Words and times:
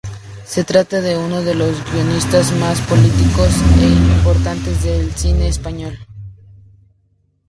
Se 0.47 0.63
trata 0.63 0.99
de 0.99 1.15
uno 1.15 1.43
de 1.43 1.53
los 1.53 1.75
guionistas 1.91 2.51
más 2.53 2.81
prolíficos 2.81 3.49
e 3.83 3.85
importantes 3.85 4.83
del 4.83 5.11
cine 5.15 5.47
español. 5.47 5.95